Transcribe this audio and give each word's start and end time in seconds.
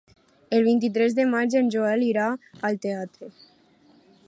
El 0.59 0.63
vint-i-tres 0.67 1.17
de 1.19 1.25
maig 1.33 1.57
en 1.61 1.69
Joel 1.77 2.07
irà 2.07 2.25
al 2.71 2.83
teatre. 2.87 3.33